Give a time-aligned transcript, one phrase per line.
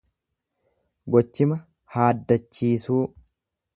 [1.15, 1.59] Gochima
[1.97, 3.03] haaddachiisuu